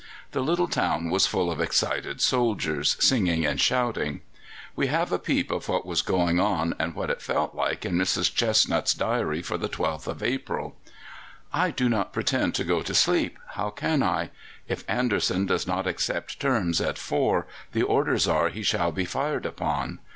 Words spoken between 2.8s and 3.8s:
singing and